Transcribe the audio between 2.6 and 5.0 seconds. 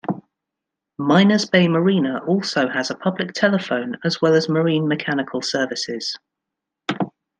has a public telephone, as well as marine